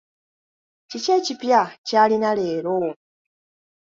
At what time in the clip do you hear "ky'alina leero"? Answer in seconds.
1.87-2.77